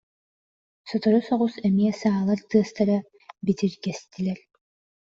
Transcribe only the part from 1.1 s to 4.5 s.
соҕус эмиэ саалар тыастара битиргэстилэр